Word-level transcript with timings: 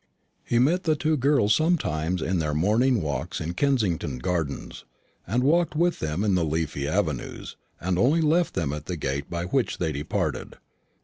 He 0.43 0.57
met 0.57 0.85
the 0.85 0.95
two 0.95 1.15
girls 1.15 1.53
sometimes 1.53 2.23
in 2.23 2.39
their 2.39 2.55
morning 2.55 3.03
walks 3.03 3.39
in 3.39 3.53
Kensington 3.53 4.17
gardens, 4.17 4.83
and 5.27 5.43
walked 5.43 5.75
with 5.75 5.99
them 5.99 6.23
in 6.23 6.33
the 6.33 6.43
leafy 6.43 6.87
avenues, 6.87 7.55
and 7.79 7.99
only 7.99 8.19
left 8.21 8.55
them 8.55 8.73
at 8.73 8.87
the 8.87 8.97
gate 8.97 9.29
by 9.29 9.43
which 9.43 9.77
they 9.77 9.91
departed. 9.91 10.55